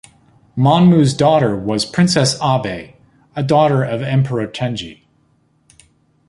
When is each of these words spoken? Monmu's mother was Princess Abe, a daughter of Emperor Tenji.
Monmu's 0.57 1.19
mother 1.21 1.55
was 1.55 1.85
Princess 1.85 2.35
Abe, 2.41 2.95
a 3.35 3.43
daughter 3.43 3.83
of 3.83 4.01
Emperor 4.01 4.47
Tenji. 4.47 5.03